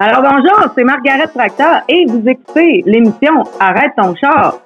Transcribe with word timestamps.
Alors 0.00 0.22
bonjour, 0.22 0.72
c'est 0.76 0.84
Margaret 0.84 1.26
Tracteur 1.26 1.82
et 1.88 2.04
vous 2.06 2.22
écoutez 2.24 2.84
l'émission 2.86 3.42
Arrête 3.58 3.90
ton 3.96 4.14
char. 4.14 4.60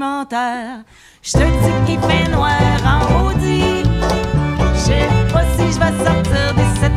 Je 0.00 1.32
te 1.32 1.38
dis 1.38 1.86
qu'il 1.86 2.00
fait 2.00 2.30
noir 2.30 2.52
en 2.84 2.98
maudit. 3.12 3.82
Je 4.74 4.78
sais 4.78 5.08
pas 5.32 5.42
si 5.56 5.72
je 5.72 5.78
vais 5.80 6.04
sortir 6.04 6.54
de 6.54 6.87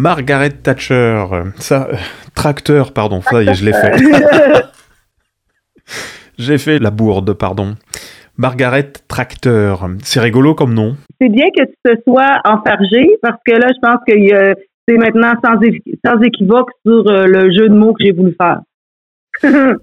Margaret 0.00 0.50
Thatcher. 0.62 1.24
Ça, 1.56 1.88
euh, 1.92 1.96
tracteur, 2.34 2.92
pardon. 2.94 3.20
Ça 3.20 3.42
y 3.42 3.48
est, 3.48 3.54
je 3.54 3.66
l'ai 3.66 3.72
fait. 3.74 3.96
J'ai 6.38 6.56
fait 6.56 6.78
la 6.78 6.90
bourde, 6.90 7.34
pardon. 7.34 7.74
Margaret 8.38 8.92
Tracteur. 9.08 9.86
C'est 10.02 10.20
rigolo 10.20 10.54
comme 10.54 10.72
nom. 10.72 10.96
C'est 11.20 11.28
bien 11.28 11.44
que 11.54 11.64
tu 11.64 11.74
te 11.84 11.92
sois 12.08 12.38
enfargé 12.44 13.18
parce 13.20 13.36
que 13.44 13.52
là, 13.52 13.68
je 13.68 13.78
pense 13.86 13.98
que 14.08 14.34
euh, 14.34 14.54
c'est 14.88 14.96
maintenant 14.96 15.34
sans, 15.44 15.56
équi- 15.60 15.98
sans 16.02 16.18
équivoque 16.22 16.70
sur 16.86 17.06
euh, 17.06 17.26
le 17.26 17.50
jeu 17.52 17.68
de 17.68 17.74
mots 17.74 17.92
que 17.92 18.02
j'ai 18.02 18.12
voulu 18.12 18.34
faire. 18.40 18.60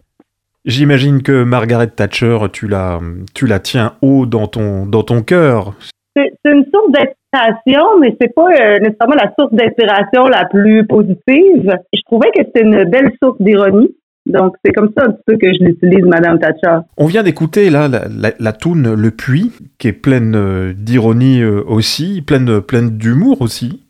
J'imagine 0.65 1.21
que 1.21 1.43
Margaret 1.43 1.87
Thatcher, 1.91 2.39
tu 2.51 2.67
la, 2.67 2.99
tu 3.35 3.45
la 3.45 3.59
tiens 3.59 3.93
haut 4.01 4.25
dans 4.25 4.47
ton, 4.47 4.87
dans 4.87 5.03
ton 5.03 5.21
cœur. 5.21 5.75
c'est 6.15 6.33
une 6.45 6.65
source 6.73 6.91
d'inspiration, 7.37 7.99
mais 7.99 8.15
c'est 8.19 8.33
pas 8.33 8.47
euh, 8.49 8.79
nécessairement 8.79 9.15
la 9.15 9.31
source 9.37 9.53
d'inspiration 9.53 10.27
la 10.27 10.45
plus 10.45 10.85
positive. 10.85 11.77
Je 11.93 12.01
trouvais 12.05 12.29
que 12.31 12.43
c'était 12.43 12.61
une 12.61 12.83
belle 12.85 13.11
source 13.21 13.37
d'ironie. 13.39 13.95
Donc, 14.25 14.55
c'est 14.63 14.73
comme 14.73 14.91
ça 14.97 15.05
un 15.05 15.11
petit 15.11 15.23
peu 15.25 15.37
que 15.37 15.53
je 15.53 15.63
l'utilise, 15.63 16.03
Madame 16.03 16.37
Thatcher. 16.37 16.79
On 16.97 17.05
vient 17.05 17.23
d'écouter 17.23 17.69
là 17.69 17.87
la, 17.87 18.31
la, 18.37 18.51
toune 18.51 18.93
Le 18.93 19.11
Puits, 19.11 19.53
qui 19.77 19.87
est 19.87 19.93
pleine 19.93 20.35
euh, 20.35 20.73
d'ironie 20.75 21.41
euh, 21.41 21.63
aussi, 21.65 22.21
pleine, 22.21 22.59
pleine 22.61 22.97
d'humour 22.97 23.41
aussi. 23.41 23.83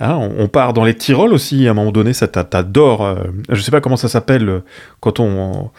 Hein, 0.00 0.18
on, 0.36 0.48
part 0.48 0.72
dans 0.72 0.84
les 0.84 0.94
Tyrols 0.94 1.32
aussi, 1.32 1.68
à 1.68 1.70
un 1.70 1.74
moment 1.74 1.92
donné, 1.92 2.12
ça 2.12 2.26
t'a- 2.26 2.44
t'adore. 2.44 3.16
je 3.48 3.60
sais 3.60 3.70
pas 3.70 3.80
comment 3.80 3.96
ça 3.96 4.08
s'appelle 4.08 4.62
quand 5.00 5.20
on, 5.20 5.70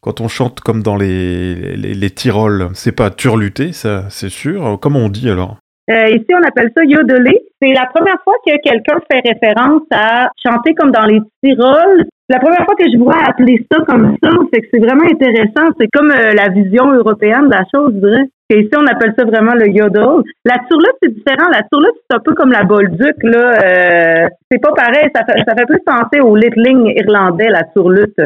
quand 0.00 0.20
on 0.20 0.28
chante 0.28 0.60
comme 0.60 0.82
dans 0.82 0.96
les, 0.96 1.76
les, 1.76 1.94
les 1.94 2.10
Tyrols. 2.10 2.68
C'est 2.74 2.92
pas 2.92 3.10
turluté, 3.10 3.72
ça, 3.72 4.04
c'est 4.10 4.28
sûr. 4.28 4.78
Comment 4.80 5.00
on 5.00 5.08
dit 5.08 5.28
alors? 5.30 5.56
Euh, 5.90 6.08
ici, 6.10 6.26
on 6.30 6.46
appelle 6.46 6.70
ça 6.76 6.84
yodeler. 6.84 7.42
C'est 7.60 7.72
la 7.72 7.86
première 7.86 8.20
fois 8.22 8.34
que 8.46 8.52
quelqu'un 8.62 8.98
fait 9.10 9.20
référence 9.20 9.82
à 9.90 10.30
chanter 10.44 10.74
comme 10.74 10.92
dans 10.92 11.04
les 11.04 11.20
Tyrols. 11.42 12.04
La 12.28 12.38
première 12.38 12.64
fois 12.64 12.76
que 12.76 12.84
je 12.90 12.96
vois 12.98 13.18
appeler 13.26 13.66
ça 13.70 13.78
comme 13.84 14.16
ça, 14.22 14.30
c'est 14.52 14.60
que 14.60 14.68
c'est 14.72 14.80
vraiment 14.80 15.04
intéressant. 15.04 15.74
C'est 15.78 15.88
comme 15.92 16.10
euh, 16.10 16.34
la 16.34 16.48
vision 16.50 16.92
européenne 16.92 17.48
de 17.48 17.54
la 17.54 17.64
chose, 17.74 17.92
je 17.94 17.98
dirais. 17.98 18.28
Et 18.50 18.60
ici, 18.60 18.70
on 18.76 18.86
appelle 18.86 19.14
ça 19.18 19.24
vraiment 19.24 19.54
le 19.54 19.68
yodel. 19.68 20.22
La 20.44 20.58
turlute, 20.70 20.96
c'est 21.02 21.12
différent. 21.12 21.50
La 21.50 21.62
turlute, 21.70 21.96
c'est 22.08 22.16
un 22.16 22.20
peu 22.20 22.34
comme 22.34 22.52
la 22.52 22.62
bolduc, 22.62 23.16
là. 23.22 23.54
Euh, 23.64 24.28
c'est 24.50 24.62
pas 24.62 24.72
pareil. 24.72 25.10
Ça 25.14 25.24
fait, 25.24 25.42
ça 25.46 25.56
fait 25.56 25.66
plus 25.66 25.80
penser 25.84 26.20
au 26.20 26.36
littling 26.36 26.92
irlandais, 26.96 27.48
la 27.48 27.64
turlute. 27.64 28.20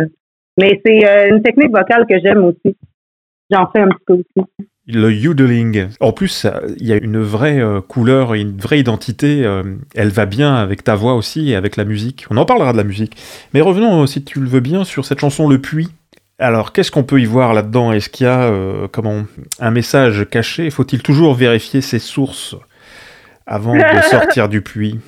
Mais 0.58 0.80
c'est 0.84 1.28
une 1.30 1.42
technique 1.42 1.70
vocale 1.70 2.06
que 2.06 2.18
j'aime 2.18 2.44
aussi. 2.44 2.76
J'en 3.50 3.66
fais 3.70 3.80
un 3.80 3.88
petit 3.88 4.04
peu 4.06 4.14
aussi. 4.14 4.68
Le 4.88 5.12
yodeling. 5.12 5.88
En 6.00 6.12
plus, 6.12 6.46
il 6.78 6.86
y 6.86 6.92
a 6.92 6.96
une 6.96 7.18
vraie 7.18 7.58
euh, 7.58 7.80
couleur 7.80 8.34
et 8.34 8.40
une 8.40 8.56
vraie 8.56 8.78
identité. 8.78 9.44
euh, 9.44 9.62
elle 9.94 10.10
va 10.10 10.26
bien 10.26 10.54
avec 10.54 10.84
ta 10.84 10.94
voix 10.94 11.14
aussi 11.14 11.50
et 11.50 11.56
avec 11.56 11.76
la 11.76 11.84
musique. 11.84 12.26
On 12.30 12.36
en 12.36 12.44
parlera 12.44 12.72
de 12.72 12.76
la 12.76 12.84
musique. 12.84 13.16
Mais 13.52 13.60
revenons, 13.60 14.02
euh, 14.02 14.06
si 14.06 14.22
tu 14.24 14.38
le 14.40 14.46
veux 14.46 14.60
bien, 14.60 14.84
sur 14.84 15.04
cette 15.04 15.20
chanson 15.20 15.48
Le 15.48 15.58
Puits. 15.58 15.88
Alors, 16.38 16.72
qu'est-ce 16.72 16.90
qu'on 16.90 17.02
peut 17.02 17.20
y 17.20 17.24
voir 17.24 17.54
là-dedans? 17.54 17.92
Est-ce 17.92 18.10
qu'il 18.10 18.26
y 18.26 18.30
a 18.30 18.42
euh, 18.42 18.88
comment, 18.92 19.22
un 19.58 19.70
message 19.70 20.26
caché? 20.30 20.70
Faut-il 20.70 21.02
toujours 21.02 21.34
vérifier 21.34 21.80
ses 21.80 21.98
sources 21.98 22.54
avant 23.46 23.74
de 23.74 23.80
sortir 24.10 24.48
du 24.48 24.60
puits? 24.60 25.00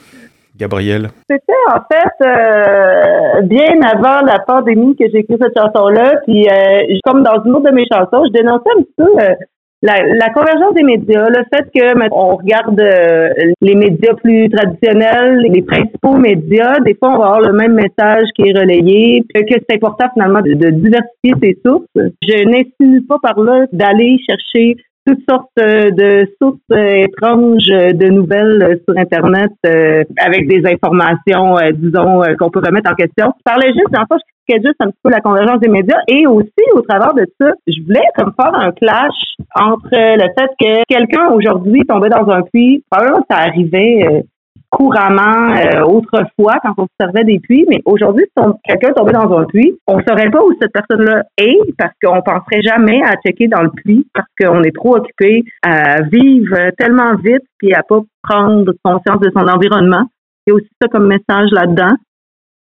Gabriel? 0.58 1.10
C'était 1.31 1.52
en 1.69 1.78
fait 1.90 2.26
euh, 2.26 3.42
bien 3.42 3.81
avant 3.82 4.26
la 4.26 4.40
pandémie 4.40 4.96
que 4.96 5.04
j'ai 5.12 5.19
écrit 5.19 5.36
cette 5.40 5.56
chanson-là. 5.56 6.16
Puis 6.26 6.48
euh, 6.48 6.98
comme 7.04 7.22
dans 7.22 7.42
une 7.44 7.52
autre 7.54 7.70
de 7.70 7.74
mes 7.74 7.86
chansons, 7.90 8.24
je 8.26 8.32
dénonçais 8.32 8.70
un 8.76 8.82
petit 8.82 8.94
peu 8.96 9.08
euh, 9.20 9.34
la, 9.82 10.02
la 10.02 10.30
convergence 10.30 10.75
des 10.75 10.82
médias, 10.82 11.28
le 11.28 11.44
fait 11.52 11.70
que 11.72 12.08
on 12.12 12.36
regarde 12.36 12.80
euh, 12.80 13.28
les 13.60 13.75
médias 13.76 14.14
plus 14.14 14.48
traditionnels, 14.50 15.40
les 15.52 15.62
principaux 15.62 16.16
médias, 16.16 16.80
des 16.80 16.94
fois 16.94 17.10
on 17.14 17.19
va 17.19 17.26
avoir 17.26 17.40
le 17.40 17.52
même 17.52 17.75
message 17.75 18.26
qui 18.34 18.48
est 18.48 18.58
relayé, 18.58 19.22
que 19.32 19.40
c'est 19.48 19.76
important 19.76 20.06
finalement 20.14 20.40
de, 20.40 20.54
de 20.54 20.70
diversifier 20.70 21.34
ses 21.40 21.58
sources. 21.64 21.86
Je 21.94 22.44
n'insinue 22.44 23.02
pas 23.02 23.19
par 23.22 23.38
là 23.40 23.66
d'aller 23.72 24.19
chercher 24.28 24.76
toutes 25.06 25.24
sortes 25.28 25.50
euh, 25.58 25.90
de 25.90 26.28
sources 26.40 26.58
euh, 26.72 27.04
étranges 27.04 27.70
euh, 27.70 27.92
de 27.92 28.08
nouvelles 28.08 28.80
sur 28.86 28.98
Internet 28.98 29.50
euh, 29.66 30.04
avec 30.18 30.48
des 30.48 30.62
informations, 30.66 31.56
disons, 31.74 32.22
qu'on 32.38 32.50
peut 32.50 32.60
remettre 32.64 32.90
en 32.90 32.94
question. 32.94 33.32
Je 33.38 33.42
parlais 33.44 33.72
juste, 33.72 33.96
en 33.96 34.04
fait, 34.06 34.20
je 34.48 34.54
juste 34.56 34.76
un 34.80 34.86
petit 34.86 35.00
peu 35.02 35.10
la 35.10 35.20
convergence 35.20 35.60
des 35.60 35.68
médias 35.68 36.00
et 36.08 36.26
aussi, 36.26 36.64
au 36.72 36.80
travers 36.80 37.14
de 37.14 37.26
ça, 37.40 37.52
je 37.66 37.82
voulais 37.82 38.04
comme 38.16 38.32
faire 38.38 38.54
un 38.54 38.72
clash 38.72 39.36
entre 39.54 39.90
le 39.92 40.26
fait 40.38 40.50
que 40.58 40.82
quelqu'un 40.88 41.28
aujourd'hui 41.32 41.84
tombait 41.86 42.08
dans 42.08 42.28
un 42.30 42.42
puits, 42.42 42.82
probablement 42.90 43.24
ça 43.30 43.38
arrivait 43.38 44.24
couramment 44.70 45.55
euh, 45.55 45.82
autrefois 45.82 46.59
quand 46.62 46.75
on 46.76 46.85
se 46.85 46.93
servait 47.00 47.25
des 47.25 47.38
puits, 47.38 47.65
mais 47.69 47.81
aujourd'hui, 47.85 48.25
si 48.37 48.44
quelqu'un 48.65 48.93
tombait 48.93 49.12
dans 49.12 49.32
un 49.38 49.44
puits, 49.44 49.79
on 49.87 49.99
saurait 50.00 50.31
pas 50.31 50.43
où 50.43 50.53
cette 50.61 50.73
personne-là 50.73 51.25
est 51.38 51.59
parce 51.79 51.93
qu'on 52.03 52.20
penserait 52.23 52.62
jamais 52.62 53.03
à 53.03 53.15
checker 53.25 53.49
dans 53.49 53.62
le 53.62 53.70
puits 53.70 54.06
parce 54.12 54.29
qu'on 54.38 54.62
est 54.62 54.75
trop 54.75 54.97
occupé 54.97 55.44
à 55.62 56.03
vivre 56.03 56.70
tellement 56.76 57.15
vite 57.17 57.44
puis 57.59 57.73
à 57.75 57.82
pas 57.82 58.00
prendre 58.23 58.73
conscience 58.85 59.20
de 59.20 59.31
son 59.35 59.49
environnement. 59.49 60.05
Il 60.47 60.50
y 60.50 60.53
a 60.53 60.55
aussi 60.55 60.70
ça 60.81 60.88
comme 60.88 61.06
message 61.06 61.50
là-dedans. 61.53 61.94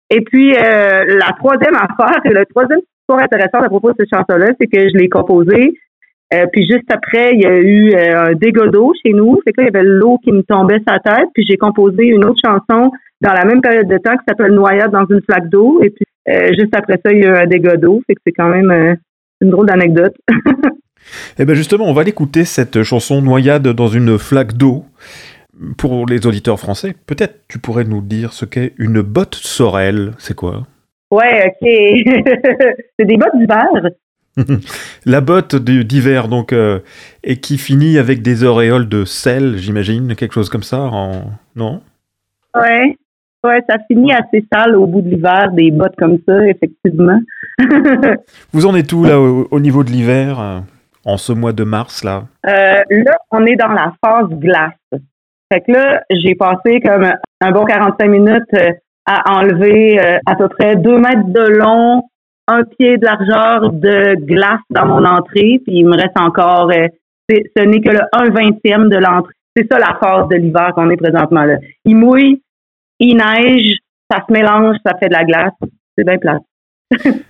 Et 0.09 0.21
puis, 0.21 0.53
euh, 0.53 1.06
la 1.07 1.31
troisième 1.38 1.75
affaire, 1.75 2.19
le 2.25 2.45
troisième 2.48 2.80
histoire 2.80 3.24
intéressante 3.24 3.63
à 3.63 3.69
propos 3.69 3.92
de 3.92 3.95
cette 4.00 4.09
chanson-là, 4.13 4.48
c'est 4.59 4.68
que 4.68 4.80
je 4.89 4.98
l'ai 4.98 5.07
composée 5.07 5.74
euh, 6.33 6.45
puis 6.51 6.65
juste 6.65 6.89
après, 6.89 7.33
il 7.33 7.41
y 7.41 7.45
a 7.45 7.57
eu 7.57 7.93
euh, 7.93 8.29
un 8.29 8.33
dégât 8.33 8.67
d'eau 8.67 8.93
chez 9.03 9.11
nous. 9.13 9.39
Fait 9.43 9.51
que 9.51 9.61
là, 9.61 9.67
il 9.67 9.73
y 9.73 9.77
avait 9.77 9.87
l'eau 9.87 10.17
qui 10.23 10.31
me 10.31 10.43
tombait 10.43 10.79
sur 10.79 10.93
la 10.93 10.99
tête. 10.99 11.29
Puis 11.33 11.45
j'ai 11.47 11.57
composé 11.57 12.05
une 12.05 12.23
autre 12.23 12.39
chanson 12.43 12.91
dans 13.19 13.33
la 13.33 13.45
même 13.45 13.61
période 13.61 13.87
de 13.87 13.97
temps 13.97 14.15
qui 14.17 14.23
s'appelle 14.27 14.53
Noyade 14.53 14.91
dans 14.91 15.05
une 15.05 15.21
flaque 15.21 15.49
d'eau. 15.49 15.81
Et 15.83 15.89
puis 15.89 16.05
euh, 16.29 16.53
juste 16.57 16.73
après 16.75 16.99
ça, 17.03 17.11
il 17.11 17.19
y 17.19 17.25
a 17.25 17.29
eu 17.29 17.35
un 17.35 17.47
dégât 17.47 17.77
d'eau. 17.77 18.01
Fait 18.07 18.15
que 18.15 18.21
c'est 18.25 18.33
quand 18.33 18.49
même 18.49 18.97
une 19.41 19.49
drôle 19.49 19.67
d'anecdote. 19.67 20.15
Eh 21.39 21.45
bien 21.45 21.55
justement, 21.55 21.85
on 21.85 21.93
va 21.93 22.03
l'écouter, 22.03 22.45
cette 22.45 22.83
chanson 22.83 23.23
Noyade 23.23 23.67
dans 23.67 23.87
une 23.87 24.19
flaque 24.19 24.53
d'eau. 24.53 24.85
Pour 25.77 26.05
les 26.05 26.27
auditeurs 26.27 26.59
français, 26.59 26.95
peut-être 27.07 27.41
tu 27.49 27.57
pourrais 27.57 27.83
nous 27.83 28.01
dire 28.01 28.33
ce 28.33 28.45
qu'est 28.45 28.73
une 28.77 29.01
botte 29.01 29.33
sorel. 29.33 30.11
C'est 30.19 30.35
quoi? 30.35 30.67
Ouais, 31.11 31.47
OK. 31.47 31.67
c'est 32.99 33.05
des 33.05 33.17
bottes 33.17 33.35
d'hiver. 33.35 33.67
La 35.05 35.21
botte 35.21 35.55
d'hiver, 35.55 36.27
donc, 36.27 36.53
euh, 36.53 36.79
et 37.23 37.37
qui 37.37 37.57
finit 37.57 37.97
avec 37.97 38.21
des 38.21 38.43
auréoles 38.43 38.87
de 38.87 39.05
sel, 39.05 39.57
j'imagine, 39.57 40.15
quelque 40.15 40.33
chose 40.33 40.49
comme 40.49 40.63
ça, 40.63 40.81
en... 40.81 41.23
non? 41.55 41.81
Ouais. 42.55 42.97
Ouais, 43.43 43.59
ça 43.67 43.77
finit 43.87 44.13
assez 44.13 44.45
sale 44.53 44.75
au 44.75 44.85
bout 44.85 45.01
de 45.01 45.09
l'hiver, 45.09 45.51
des 45.51 45.71
bottes 45.71 45.95
comme 45.97 46.19
ça, 46.27 46.45
effectivement. 46.45 47.19
Vous 48.53 48.67
en 48.67 48.75
êtes 48.75 48.93
où, 48.93 49.03
là, 49.03 49.19
au, 49.19 49.47
au 49.49 49.59
niveau 49.59 49.83
de 49.83 49.89
l'hiver, 49.89 50.39
euh, 50.39 50.59
en 51.05 51.17
ce 51.17 51.33
mois 51.33 51.51
de 51.51 51.63
mars, 51.63 52.03
là? 52.03 52.25
Euh, 52.45 52.83
là, 52.89 53.17
on 53.31 53.45
est 53.45 53.55
dans 53.55 53.69
la 53.71 53.93
phase 54.03 54.29
glace. 54.29 54.73
Fait 55.51 55.61
que 55.61 55.71
là, 55.71 56.03
j'ai 56.11 56.35
passé 56.35 56.79
comme 56.81 57.11
un 57.41 57.51
bon 57.51 57.65
45 57.65 58.07
minutes 58.07 58.55
à 59.05 59.39
enlever 59.39 59.99
à 60.25 60.35
peu 60.35 60.47
près 60.47 60.75
deux 60.75 60.97
mètres 60.97 61.27
de 61.27 61.41
long, 61.41 62.03
un 62.47 62.63
pied 62.63 62.97
de 62.97 63.05
largeur 63.05 63.71
de 63.71 64.15
glace 64.25 64.59
dans 64.69 64.85
mon 64.85 65.05
entrée, 65.05 65.61
puis 65.65 65.77
il 65.79 65.85
me 65.85 65.95
reste 65.95 66.17
encore, 66.19 66.69
euh, 66.71 66.88
ce 67.29 67.61
n'est 67.63 67.81
que 67.81 67.89
le 67.91 68.01
1 68.13 68.29
vingtième 68.31 68.89
de 68.89 68.97
l'entrée. 68.97 69.33
C'est 69.55 69.67
ça 69.71 69.79
la 69.79 69.97
phase 70.01 70.27
de 70.29 70.35
l'hiver 70.38 70.71
qu'on 70.75 70.89
est 70.89 70.97
présentement 70.97 71.43
là. 71.43 71.57
Il 71.85 71.95
mouille, 71.97 72.41
il 72.99 73.15
neige, 73.17 73.77
ça 74.09 74.23
se 74.27 74.31
mélange, 74.33 74.77
ça 74.85 74.97
fait 74.97 75.07
de 75.09 75.13
la 75.13 75.23
glace. 75.23 75.53
C'est 75.97 76.03
bien 76.05 76.17
plate. 76.17 76.41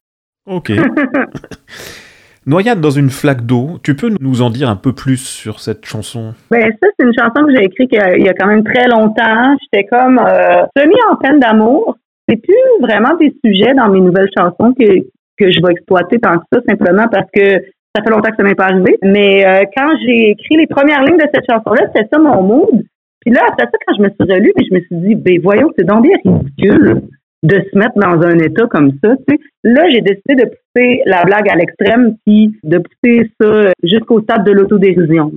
Ok. 0.48 0.72
Noyade 2.48 2.81
dans 2.81 2.90
une 2.90 3.12
flaque 3.12 3.46
d'eau, 3.46 3.78
tu 3.84 3.96
peux 3.96 4.10
nous 4.19 4.42
en 4.42 4.50
dire 4.50 4.68
un 4.69 4.75
peu 4.75 4.94
plus 4.94 5.18
sur 5.24 5.60
cette 5.60 5.86
chanson? 5.86 6.34
Ben 6.50 6.72
ça, 6.81 6.88
c'est 7.00 7.06
une 7.06 7.13
chanson 7.18 7.46
que 7.46 7.56
j'ai 7.56 7.66
écrite 7.66 7.90
il 7.92 7.98
y 7.98 8.02
a- 8.02 8.18
il 8.18 8.25
y 8.25 8.30
a 8.30 8.34
quand 8.34 8.48
même 8.48 8.63
très 8.63 8.88
longtemps. 8.88 9.56
J'étais 9.62 9.88
comme 9.88 10.18
euh, 10.18 10.63
semi 10.75 10.96
en 11.12 11.16
peine 11.18 11.40
d'amour. 11.40 11.98
C'est 12.28 12.42
plus 12.42 12.82
vraiment 12.82 13.16
des 13.18 13.34
sujets 13.44 13.74
dans 13.74 13.90
mes 13.90 14.02
nouvelles 14.02 14.30
chansons 14.38 14.74
que, 14.74 15.00
que 15.38 15.52
je 15.52 15.62
vais 15.66 15.74
exploiter 15.74 16.20
tant 16.20 16.38
que 16.38 16.46
ça, 16.54 16.60
simplement 16.68 17.08
parce 17.10 17.30
que 17.34 17.60
ça 17.96 18.04
fait 18.04 18.10
longtemps 18.10 18.30
que 18.30 18.38
ça 18.38 18.44
m'est 18.44 18.56
pas 18.56 18.66
arrivé. 18.66 18.98
Mais 19.04 19.46
euh, 19.46 19.64
quand 19.76 19.90
j'ai 20.06 20.32
écrit 20.32 20.58
les 20.58 20.68
premières 20.68 21.04
lignes 21.04 21.18
de 21.18 21.28
cette 21.34 21.46
chanson-là, 21.50 21.88
c'était 21.94 22.08
ça 22.12 22.20
mon 22.20 22.42
mood. 22.42 22.84
Puis 23.22 23.34
là, 23.34 23.42
après 23.48 23.66
ça, 23.66 23.78
quand 23.86 23.96
je 23.98 24.02
me 24.02 24.10
suis 24.10 24.34
relue, 24.34 24.52
puis 24.56 24.68
je 24.70 24.76
me 24.76 24.80
suis 24.82 24.96
dit, 25.08 25.16
ben 25.16 25.40
voyons, 25.42 25.70
c'est 25.78 25.86
donc 25.86 26.04
bien 26.04 26.18
ridicule 26.24 27.02
de 27.44 27.56
se 27.56 27.78
mettre 27.78 27.96
dans 27.96 28.22
un 28.22 28.38
état 28.40 28.68
comme 28.68 28.92
ça. 29.04 29.16
Là, 29.64 29.90
j'ai 29.90 30.02
décidé 30.02 30.36
de 30.36 30.46
pousser 30.46 31.02
la 31.06 31.24
blague 31.24 31.50
à 31.50 31.56
l'extrême, 31.56 32.16
puis 32.26 32.54
de 32.63 32.78
pousser 32.78 33.32
ça 33.40 33.72
jusqu'au 33.84 34.22
stade 34.22 34.46
de 34.46 34.51
l'autodérision. 34.51 35.32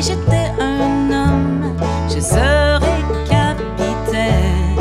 Si 0.00 0.12
j'étais 0.12 0.52
un 0.60 1.10
homme, 1.10 1.76
je 2.08 2.20
serais 2.20 3.02
capitaine. 3.28 4.76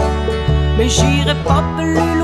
Mais 0.77 0.89
j'irai 0.89 1.35
pas 1.43 1.63
plus 1.77 2.16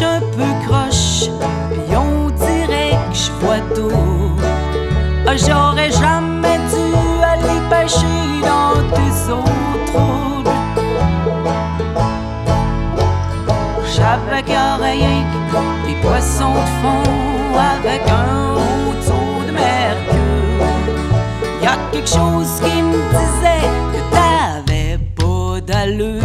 suis 0.00 0.06
un 0.06 0.20
peu 0.20 0.50
croche, 0.66 1.28
puis 1.72 1.96
on 1.96 2.30
dirait 2.30 2.96
que 3.10 3.16
je 3.16 3.30
vois 3.40 3.60
tout. 3.74 4.32
Ah, 5.26 5.36
J'aurais 5.36 5.90
jamais 5.90 6.58
dû 6.72 6.86
aller 7.32 7.60
pêcher 7.68 8.40
dans 8.50 8.76
tes 8.96 9.14
eaux 9.30 9.44
troubles. 9.90 10.56
J'avais 13.94 14.42
rien 14.86 15.24
que 15.32 15.86
des 15.86 15.96
poissons 16.00 16.54
de 16.54 16.68
fond 16.80 17.58
avec 17.76 18.02
un 18.08 18.54
haut 18.54 19.44
de 19.46 19.52
mercure. 19.52 20.66
Y 21.62 21.66
a 21.66 21.76
quelque 21.92 22.08
chose 22.08 22.52
qui 22.62 22.82
me 22.82 23.00
disait 23.18 23.68
que 23.92 24.00
t'avais 24.14 24.98
pas 25.16 25.60
d'allure. 25.60 26.19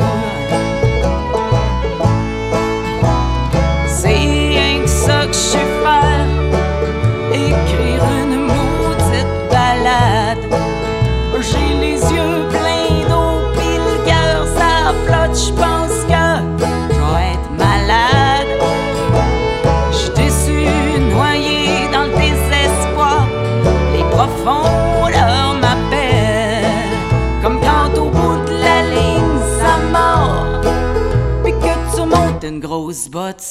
Une 32.95 33.01
grosse 33.01 33.09
botte 33.09 33.41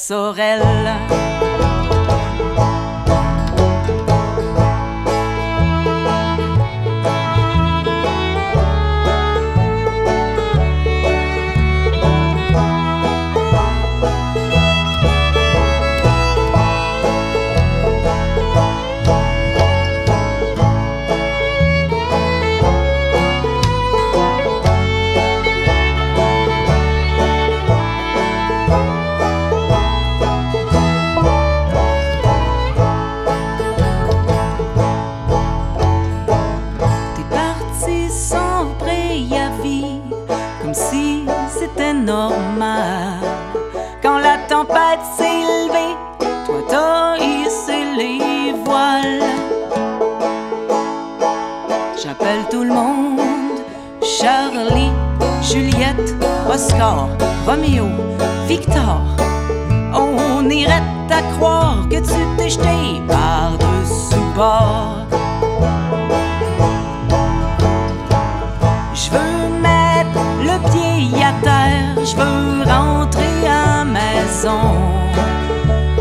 maison. 74.45 74.75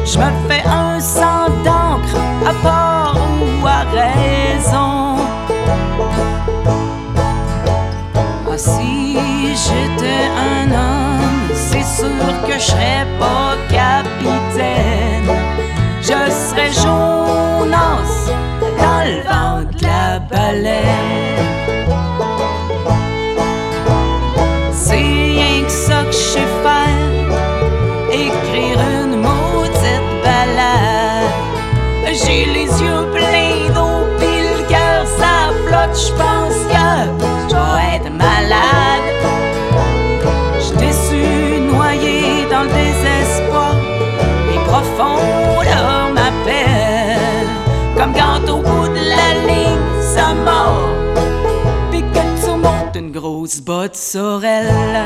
Je 0.05 0.19
me 0.19 0.49
fais 0.49 0.63
un 0.67 1.01
sang 1.01 1.49
d'encre 1.65 2.17
à 2.47 2.53
part 2.63 3.17
ou 3.17 3.67
à 3.67 3.85
raison. 3.91 5.17
Ah, 8.47 8.59
si 8.59 9.17
j'étais 9.65 10.29
un 10.53 10.71
homme, 10.71 11.51
c'est 11.55 11.83
sûr 11.83 12.33
que 12.47 12.55
je 12.55 12.67
serais 12.71 13.07
pas 13.19 13.57
capitaine. 13.69 15.31
Je 16.01 16.31
serais 16.31 16.71
Jonas 16.71 18.31
dans 18.79 19.05
le 19.05 19.23
vent 19.23 19.71
de 19.73 19.87
la 19.87 20.19
baleine. 20.21 21.54
Les 32.53 32.67
yeux 32.83 33.07
pleins 33.13 33.73
d'eau, 33.75 34.07
pis 34.19 34.41
le 34.49 34.69
cœur 34.69 35.07
ça 35.19 35.51
flotte, 35.67 35.97
je 35.97 36.13
pense 36.13 36.59
que 36.73 36.87
je 37.49 37.55
dois 37.55 37.81
être 37.95 38.11
malade. 38.11 39.09
J'suis 40.59 40.77
déçu, 40.77 41.61
noyé 41.61 42.47
dans 42.51 42.63
le 42.63 42.69
désespoir, 42.69 43.75
les 44.51 44.61
profondeurs 44.67 46.11
m'appellent, 46.15 47.49
comme 47.97 48.13
quand 48.13 48.53
au 48.53 48.59
bout 48.59 48.89
de 48.89 48.95
la 48.95 49.31
ligne 49.49 49.85
ça 50.15 50.35
mord 50.35 50.91
puis 51.91 52.03
que 52.03 52.45
tu 52.45 52.51
montes 52.51 52.97
une 52.97 53.13
grosse 53.13 53.61
botte 53.61 53.97
sorelle. 53.97 55.05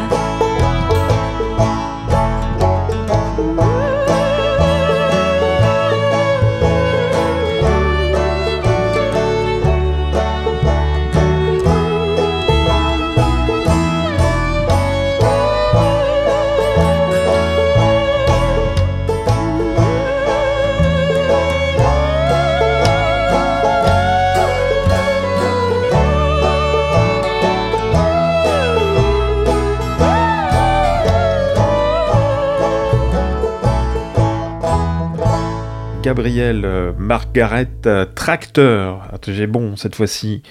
Gabriel 36.28 36.62
euh, 36.66 36.92
Margaret 36.98 37.68
euh, 37.86 38.04
Tracteur. 38.14 39.08
Ah, 39.10 39.16
J'ai 39.26 39.46
bon 39.46 39.76
cette 39.76 39.94
fois-ci. 39.94 40.42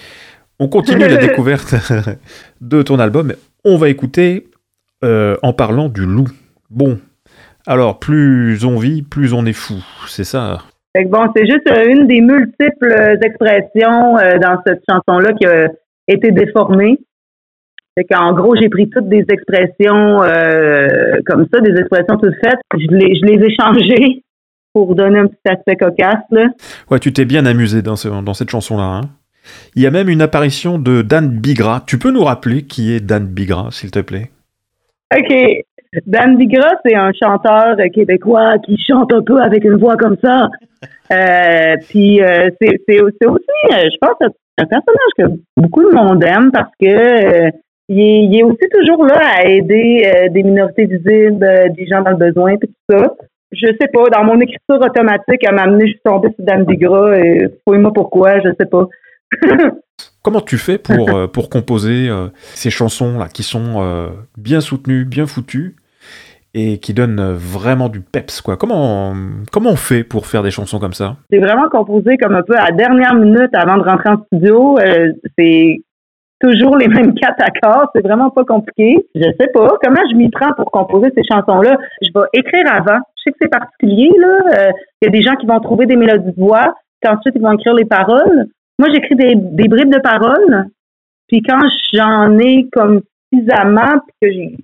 On 0.60 0.70
continue 0.70 1.08
la 1.08 1.18
découverte 1.28 1.76
de 2.62 2.82
ton 2.82 2.98
album. 2.98 3.34
On 3.64 3.78
va 3.78 3.90
écouter 3.90 4.48
euh, 5.04 5.36
en 5.44 5.54
parlant 5.54 5.88
du 5.88 6.04
loup. 6.04 6.30
Bon, 6.72 6.98
alors 7.68 8.00
plus 8.00 8.66
on 8.66 8.80
vit, 8.80 9.04
plus 9.04 9.34
on 9.34 9.46
est 9.46 9.54
fou, 9.54 9.76
c'est 10.08 10.24
ça? 10.24 10.64
Bon, 11.06 11.32
c'est 11.36 11.46
juste 11.46 11.70
une 11.88 12.08
des 12.08 12.22
multiples 12.22 13.20
expressions 13.24 14.16
dans 14.42 14.60
cette 14.66 14.82
chanson-là 14.90 15.34
qui 15.34 15.46
a 15.46 15.68
été 16.08 16.32
déformée. 16.32 16.98
Fait 17.98 18.04
qu'en 18.04 18.34
gros, 18.34 18.56
j'ai 18.56 18.70
pris 18.70 18.90
toutes 18.90 19.10
des 19.10 19.26
expressions 19.30 20.24
euh, 20.24 21.20
comme 21.26 21.48
ça, 21.54 21.60
des 21.62 21.80
expressions 21.80 22.18
toutes 22.18 22.36
faites. 22.44 22.60
Je 22.74 22.96
les, 22.96 23.16
je 23.16 23.26
les 23.26 23.46
ai 23.46 23.56
changées 23.56 24.24
pour 24.86 24.96
donner 24.96 25.20
un 25.20 25.28
petit 25.28 25.50
aspect 25.50 25.76
cocasse. 25.76 26.24
Là. 26.32 26.48
Ouais, 26.92 27.00
tu 27.00 27.12
t'es 27.14 27.26
bien 27.26 27.46
amusé 27.46 27.82
dans, 27.82 27.96
ce- 27.96 28.10
dans 28.22 28.34
cette 28.34 28.50
chanson-là. 28.52 28.84
hein. 28.84 29.02
Il 29.76 29.82
y 29.82 29.88
a 29.88 29.92
même 29.92 30.10
une 30.10 30.22
apparition 30.22 30.78
de 30.78 31.02
Dan 31.02 31.30
Bigra. 31.30 31.84
Tu 31.88 31.98
peux 31.98 32.12
nous 32.12 32.24
rappeler 32.24 32.64
qui 32.64 32.94
est 32.94 33.00
Dan 33.00 33.26
Bigra, 33.28 33.70
s'il 33.72 33.92
te 33.92 34.00
plaît? 34.00 34.30
OK. 35.16 35.34
Dan 36.06 36.38
Bigra, 36.38 36.68
c'est 36.86 36.96
un 36.96 37.12
chanteur 37.20 37.76
québécois 37.94 38.58
qui 38.66 38.78
chante 38.78 39.12
un 39.14 39.22
peu 39.22 39.42
avec 39.42 39.64
une 39.64 39.78
voix 39.78 39.96
comme 39.96 40.18
ça. 40.24 40.50
Euh, 41.12 41.76
puis 41.90 42.22
euh, 42.22 42.50
c'est 42.62 42.78
c'est 42.88 43.00
aussi, 43.02 43.26
euh, 43.72 43.90
je 43.92 43.98
pense, 44.02 44.16
un 44.60 44.66
personnage 44.66 45.14
que 45.18 45.24
beaucoup 45.56 45.84
de 45.90 45.96
monde 45.96 46.24
aime 46.24 46.52
parce 46.52 46.72
que 46.80 46.88
euh, 46.88 47.50
il, 47.88 48.00
est, 48.02 48.24
il 48.26 48.38
est 48.40 48.44
aussi 48.44 48.68
toujours 48.72 49.06
là 49.06 49.18
à 49.38 49.46
aider 49.46 50.30
des 50.34 50.44
minorités 50.44 50.86
visibles, 50.86 51.40
des 51.76 51.88
gens 51.88 52.02
dans 52.02 52.12
le 52.12 52.18
besoin, 52.18 52.58
puis 52.58 52.68
tout 52.68 52.98
ça. 52.98 53.14
Je 53.52 53.68
sais 53.80 53.88
pas, 53.88 54.10
dans 54.10 54.24
mon 54.24 54.40
écriture 54.40 54.82
automatique, 54.82 55.42
elle 55.42 55.56
m'a 55.56 55.64
amené, 55.64 55.88
je 55.88 55.92
suis 55.92 56.02
tombée 56.04 56.30
sur 56.36 56.46
Dan 56.46 56.66
Bigra, 56.66 57.18
et 57.18 57.48
fouille-moi 57.64 57.94
pourquoi, 57.94 58.40
je 58.40 58.50
sais 58.60 58.66
pas. 58.66 58.88
Comment 60.22 60.42
tu 60.42 60.58
fais 60.58 60.78
pour, 60.78 61.10
euh, 61.16 61.28
pour 61.28 61.50
composer 61.50 62.10
euh, 62.10 62.28
ces 62.54 62.70
chansons-là 62.70 63.28
qui 63.30 63.44
sont 63.44 63.82
euh, 63.82 64.10
bien 64.38 64.60
soutenues, 64.60 65.06
bien 65.06 65.26
foutues 65.26 65.76
et 66.54 66.80
qui 66.80 66.94
donnent 66.94 67.34
vraiment 67.34 67.88
du 67.88 68.02
peps 68.02 68.42
quoi? 68.42 68.58
Comment, 68.58 69.14
comment 69.52 69.70
on 69.70 69.76
fait 69.76 70.04
pour 70.04 70.26
faire 70.26 70.44
des 70.44 70.52
chansons 70.52 70.80
comme 70.80 70.94
ça? 70.94 71.16
C'est 71.32 71.40
vraiment 71.40 71.70
composé 71.70 72.18
comme 72.18 72.36
un 72.36 72.42
peu 72.42 72.56
à 72.58 72.66
la 72.66 72.72
dernière 72.72 73.16
minute 73.16 73.50
avant 73.54 73.78
de 73.78 73.84
rentrer 73.84 74.10
en 74.10 74.24
studio. 74.26 74.78
C'est 75.38 75.78
toujours 76.42 76.78
les 76.78 76.88
mêmes 76.88 77.14
quatre 77.22 77.42
accords. 77.42 77.90
C'est 77.96 78.02
vraiment 78.02 78.30
pas 78.30 78.44
compliqué. 78.44 79.08
Je 79.16 79.30
sais 79.40 79.48
pas 79.54 79.70
comment 79.82 80.02
je 80.12 80.16
m'y 80.16 80.30
prends 80.30 80.54
pour 80.54 80.72
composer 80.72 81.10
ces 81.16 81.24
chansons-là? 81.24 81.78
Je 82.02 82.10
vais 82.14 82.26
écrire 82.34 82.66
avant. 82.70 83.00
Que 83.30 83.36
c'est 83.42 83.50
particulier, 83.50 84.10
là. 84.18 84.40
Euh, 84.58 84.72
Il 85.02 85.06
y 85.06 85.08
a 85.10 85.12
des 85.12 85.22
gens 85.22 85.36
qui 85.36 85.46
vont 85.46 85.60
trouver 85.60 85.86
des 85.86 85.98
mélodies 85.98 86.32
de 86.32 86.42
voix, 86.42 86.76
puis 87.02 87.12
ensuite 87.12 87.36
ils 87.36 87.42
vont 87.42 87.52
écrire 87.52 87.74
les 87.74 87.86
paroles. 87.86 88.48
Moi, 88.80 88.88
j'écris 88.94 89.16
des, 89.16 89.36
des 89.36 89.68
bribes 89.68 89.94
de 89.94 90.00
paroles, 90.00 90.68
puis 91.28 91.42
quand 91.42 91.60
j'en 91.94 92.38
ai 92.40 92.70
comme 92.72 93.02
suffisamment, 93.34 94.00
puis 94.08 94.16
que 94.22 94.32
j'ai 94.32 94.56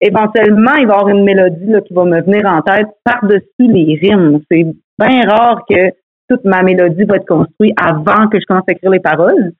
éventuellement, 0.00 0.74
il 0.78 0.86
va 0.86 0.94
y 0.94 0.96
avoir 0.96 1.08
une 1.08 1.24
mélodie 1.24 1.66
là, 1.66 1.80
qui 1.80 1.94
va 1.94 2.04
me 2.04 2.20
venir 2.20 2.46
en 2.46 2.62
tête 2.62 2.88
par-dessus 3.04 3.44
les 3.58 3.98
rimes. 4.00 4.40
C'est 4.50 4.64
bien 4.98 5.22
rare 5.28 5.64
que 5.68 5.90
toute 6.28 6.44
ma 6.44 6.62
mélodie 6.62 7.04
va 7.04 7.16
être 7.16 7.26
construite 7.26 7.74
avant 7.80 8.28
que 8.28 8.38
je 8.38 8.44
commence 8.46 8.64
à 8.68 8.72
écrire 8.72 8.90
les 8.90 9.00
paroles. 9.00 9.52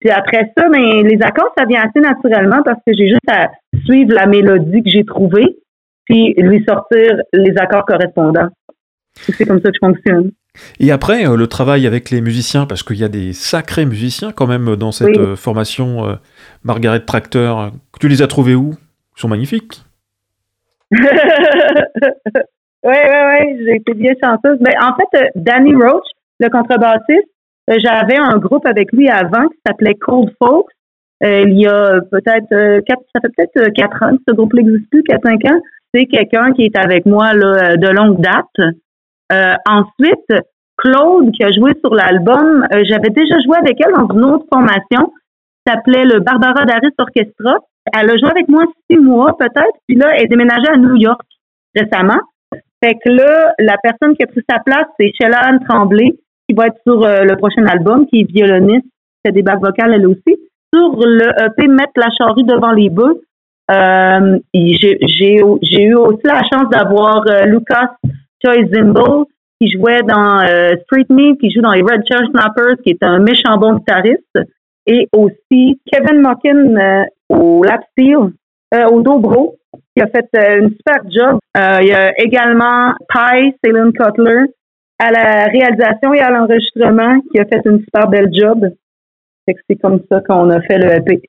Puis 0.00 0.10
après 0.10 0.52
ça, 0.56 0.68
ben, 0.68 1.06
les 1.06 1.18
accords, 1.22 1.52
ça 1.56 1.64
vient 1.64 1.82
assez 1.82 2.00
naturellement 2.00 2.62
parce 2.64 2.80
que 2.86 2.92
j'ai 2.92 3.08
juste 3.08 3.30
à 3.30 3.50
suivre 3.84 4.12
la 4.12 4.26
mélodie 4.26 4.82
que 4.82 4.90
j'ai 4.90 5.04
trouvée, 5.04 5.56
puis 6.04 6.34
lui 6.36 6.64
sortir 6.68 7.16
les 7.32 7.52
accords 7.58 7.84
correspondants. 7.86 8.48
C'est 9.16 9.44
comme 9.46 9.60
ça 9.60 9.68
que 9.70 9.74
je 9.80 9.86
fonctionne. 9.86 10.30
Et 10.80 10.90
après, 10.90 11.26
euh, 11.26 11.36
le 11.36 11.46
travail 11.46 11.86
avec 11.86 12.10
les 12.10 12.20
musiciens, 12.20 12.66
parce 12.66 12.82
qu'il 12.82 12.96
y 12.98 13.04
a 13.04 13.08
des 13.08 13.32
sacrés 13.32 13.86
musiciens 13.86 14.32
quand 14.32 14.46
même 14.46 14.76
dans 14.76 14.92
cette 14.92 15.08
Oui. 15.08 15.18
euh, 15.18 15.36
formation 15.36 16.06
euh, 16.06 16.14
Margaret 16.64 17.00
Tracteur. 17.00 17.58
euh, 17.60 17.68
Tu 18.00 18.08
les 18.08 18.20
as 18.22 18.26
trouvés 18.26 18.54
où? 18.54 18.74
Ils 19.16 19.20
sont 19.20 19.28
magnifiques. 19.28 19.82
Oui, 20.90 21.00
oui, 22.84 23.20
oui, 23.30 23.64
j'ai 23.64 23.76
été 23.76 23.94
bien 23.94 24.12
chanceuse. 24.22 24.58
Mais 24.60 24.74
en 24.82 24.94
fait, 24.96 25.30
Danny 25.36 25.74
Roach, 25.74 26.04
le 26.40 26.48
contrebassiste, 26.48 27.28
j'avais 27.68 28.16
un 28.16 28.36
groupe 28.38 28.66
avec 28.66 28.90
lui 28.92 29.08
avant 29.08 29.48
qui 29.48 29.58
s'appelait 29.64 29.94
Cold 29.94 30.30
Folks. 30.42 30.70
Il 31.24 31.60
y 31.60 31.66
a 31.66 32.00
peut-être 32.10 32.80
quatre, 32.80 33.02
ça 33.14 33.20
fait 33.20 33.28
peut-être 33.36 33.56
euh, 33.68 33.70
quatre 33.76 34.02
ans 34.02 34.16
que 34.16 34.22
ce 34.28 34.34
groupe 34.34 34.52
n'existe 34.54 34.90
plus, 34.90 35.04
quatre, 35.04 35.22
cinq 35.24 35.44
ans. 35.44 35.60
C'est 35.94 36.06
quelqu'un 36.06 36.52
qui 36.52 36.64
est 36.64 36.76
avec 36.76 37.04
moi 37.06 37.32
euh, 37.34 37.76
de 37.76 37.88
longue 37.88 38.20
date. 38.20 38.72
Euh, 39.32 39.54
ensuite, 39.66 40.42
Claude, 40.76 41.32
qui 41.32 41.44
a 41.44 41.52
joué 41.52 41.72
sur 41.80 41.94
l'album, 41.94 42.66
euh, 42.72 42.82
j'avais 42.84 43.10
déjà 43.10 43.38
joué 43.44 43.56
avec 43.58 43.78
elle 43.80 43.92
dans 43.94 44.08
une 44.14 44.24
autre 44.24 44.46
formation 44.52 45.12
s'appelait 45.66 46.04
le 46.04 46.20
Barbara 46.20 46.64
Daris 46.64 46.94
Orchestra. 46.98 47.58
Elle 47.92 48.10
a 48.10 48.16
joué 48.16 48.30
avec 48.30 48.48
moi 48.48 48.64
six 48.90 48.96
mois 48.96 49.36
peut-être, 49.38 49.78
puis 49.86 49.96
là, 49.96 50.12
elle 50.14 50.24
est 50.24 50.28
déménagée 50.28 50.68
à 50.68 50.76
New 50.76 50.96
York 50.96 51.22
récemment. 51.76 52.20
Fait 52.82 52.94
que 52.94 53.10
là, 53.10 53.54
la 53.60 53.76
personne 53.80 54.16
qui 54.16 54.24
a 54.24 54.26
pris 54.26 54.42
sa 54.50 54.58
place, 54.58 54.86
c'est 54.98 55.12
Shellan 55.20 55.58
Tremblay, 55.68 56.14
qui 56.48 56.56
va 56.56 56.66
être 56.66 56.78
sur 56.84 57.00
le 57.00 57.36
prochain 57.36 57.64
album, 57.66 58.06
qui 58.08 58.22
est 58.22 58.24
violoniste, 58.24 58.86
fait 59.24 59.32
des 59.32 59.42
bacs 59.42 59.60
vocales 59.60 59.94
elle 59.94 60.06
aussi. 60.06 60.36
Sur 60.74 60.96
le 60.96 61.28
EP 61.44 61.68
Mettre 61.68 61.92
la 61.96 62.10
charrue 62.10 62.42
devant 62.42 62.72
les 62.72 62.90
bœufs, 62.90 63.20
euh, 63.72 64.38
j'ai 64.54 65.82
eu 65.82 65.94
aussi 65.94 66.22
la 66.24 66.42
chance 66.42 66.68
d'avoir 66.70 67.24
euh, 67.26 67.44
Lucas 67.44 67.96
Joy 68.44 68.68
Zimble, 68.72 69.26
qui 69.60 69.70
jouait 69.70 70.02
dans 70.02 70.40
euh, 70.40 70.74
Street 70.84 71.06
Meat, 71.08 71.40
qui 71.40 71.50
joue 71.50 71.60
dans 71.60 71.72
les 71.72 71.82
Red 71.82 72.02
Chair 72.06 72.22
Snappers, 72.30 72.76
qui 72.84 72.90
est 72.90 73.02
un 73.02 73.18
méchant 73.20 73.56
bon 73.58 73.74
guitariste, 73.74 74.38
et 74.86 75.08
aussi 75.12 75.80
Kevin 75.90 76.20
Mockin 76.20 77.06
au 77.28 77.62
lap 77.62 77.82
steel, 77.92 78.32
au 78.90 79.00
dobro, 79.00 79.56
qui 79.94 80.02
a 80.02 80.08
fait 80.08 80.58
une 80.58 80.70
super 80.70 81.02
job. 81.08 81.38
Il 81.54 81.86
y 81.86 81.92
a 81.92 82.18
également 82.20 82.92
Ty, 83.08 83.54
Céline 83.64 83.92
Cutler, 83.92 84.46
à 84.98 85.12
la 85.12 85.44
réalisation 85.44 86.12
et 86.14 86.20
à 86.20 86.30
l'enregistrement, 86.30 87.20
qui 87.30 87.40
a 87.40 87.44
fait 87.44 87.62
une 87.64 87.78
super 87.80 88.08
belle 88.08 88.30
job. 88.32 88.66
C'est 89.46 89.76
comme 89.76 90.00
ça 90.10 90.20
qu'on 90.20 90.50
a 90.50 90.60
fait 90.62 90.78
le 90.78 90.96
EP. 90.96 91.22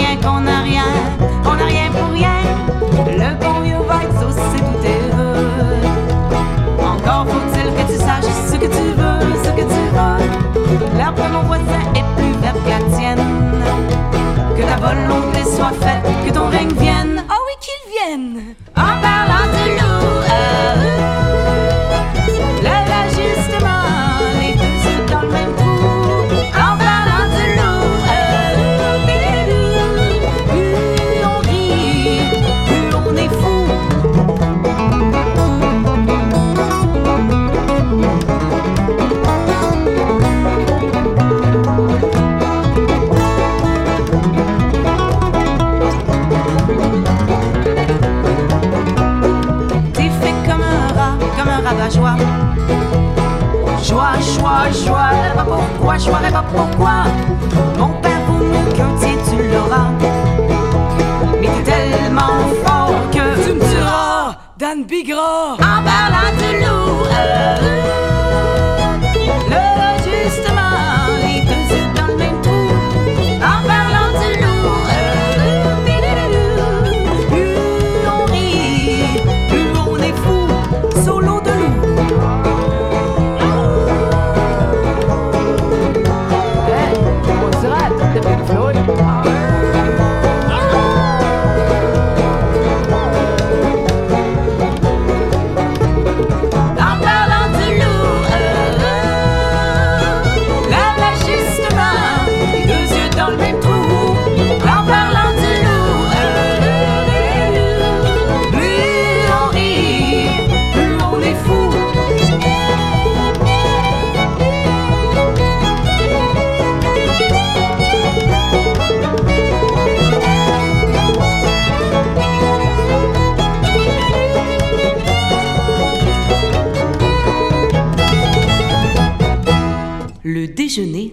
Rien 0.00 0.16
qu'on 0.16 0.46
a 0.46 0.59
tueras, 64.86 64.86
Dan 64.86 64.86
Bigra. 64.86 65.52
En 65.54 65.82
parlant 65.82 66.36
de 66.38 66.64
loup, 66.64 67.04
euh, 67.06 67.69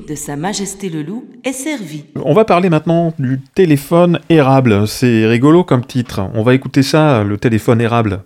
de 0.07 0.15
Sa 0.15 0.37
Majesté 0.37 0.89
le 0.89 1.03
Loup 1.03 1.25
est 1.43 1.51
servi. 1.51 2.05
On 2.15 2.33
va 2.33 2.45
parler 2.45 2.69
maintenant 2.69 3.13
du 3.19 3.41
téléphone 3.53 4.19
érable. 4.29 4.87
C'est 4.87 5.25
rigolo 5.25 5.65
comme 5.65 5.85
titre. 5.85 6.21
On 6.33 6.43
va 6.43 6.53
écouter 6.53 6.81
ça, 6.81 7.23
le 7.25 7.37
téléphone 7.37 7.81
érable. 7.81 8.23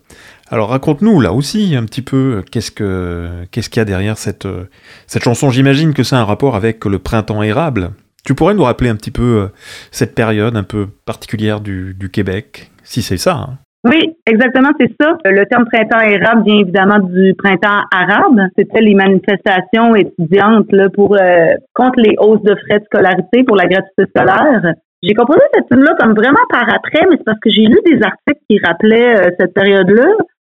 Alors 0.49 0.69
raconte-nous 0.69 1.19
là 1.19 1.33
aussi 1.33 1.75
un 1.75 1.85
petit 1.85 2.03
peu 2.03 2.43
qu'est-ce 2.51 2.71
que 2.71 3.45
qu'il 3.51 3.63
y 3.77 3.79
a 3.79 3.85
derrière 3.85 4.17
cette 4.17 4.47
chanson. 5.23 5.49
J'imagine 5.49 5.93
que 5.93 6.03
ça 6.03 6.17
a 6.17 6.21
un 6.21 6.25
rapport 6.25 6.55
avec 6.55 6.85
le 6.85 6.99
printemps 6.99 7.41
érable. 7.41 7.91
Tu 8.23 8.35
pourrais 8.35 8.53
nous 8.53 8.63
rappeler 8.63 8.89
un 8.89 8.95
petit 8.95 9.09
peu 9.09 9.23
euh, 9.23 9.47
cette 9.89 10.13
période 10.13 10.55
un 10.55 10.63
peu 10.63 10.87
particulière 11.05 11.59
du, 11.59 11.95
du 11.95 12.11
Québec, 12.11 12.69
si 12.83 13.01
c'est 13.01 13.17
ça. 13.17 13.33
hein 13.33 13.57
Oui, 13.83 14.15
exactement, 14.27 14.69
c'est 14.79 14.93
ça. 15.01 15.17
Le 15.25 15.43
terme 15.45 15.65
printemps 15.65 16.01
érable 16.01 16.43
vient 16.43 16.59
évidemment 16.59 16.99
du 16.99 17.33
printemps 17.35 17.81
arabe. 17.91 18.39
C'était 18.55 18.81
les 18.81 18.93
manifestations 18.93 19.95
étudiantes 19.95 20.71
là, 20.71 20.87
pour 20.89 21.15
euh, 21.15 21.55
contre 21.73 21.99
les 21.99 22.15
hausses 22.19 22.43
de 22.43 22.55
frais 22.55 22.79
de 22.79 22.85
scolarité 22.85 23.43
pour 23.43 23.55
la 23.55 23.65
gratuité 23.65 24.05
scolaire. 24.15 24.73
J'ai 25.01 25.15
composé 25.15 25.39
cette 25.55 25.67
tune-là 25.67 25.95
comme 25.99 26.13
vraiment 26.13 26.45
par 26.51 26.71
après, 26.71 27.01
mais 27.09 27.17
c'est 27.17 27.23
parce 27.23 27.39
que 27.39 27.49
j'ai 27.49 27.65
lu 27.65 27.79
des 27.85 27.99
articles 28.03 28.41
qui 28.47 28.59
rappelaient 28.59 29.15
euh, 29.17 29.31
cette 29.39 29.53
période-là. 29.55 30.05